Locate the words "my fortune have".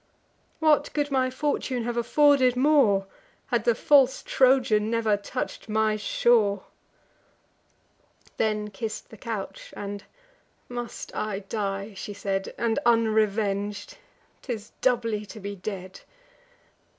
1.11-1.95